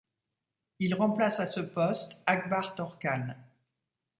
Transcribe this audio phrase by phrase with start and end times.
[0.79, 3.35] Il remplace à ce poste Akbar Torkan.